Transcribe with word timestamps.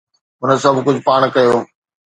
هن 0.47 0.55
سڀ 0.63 0.75
ڪجهه 0.85 1.05
پاڻ 1.07 1.21
ڪيو 1.35 1.55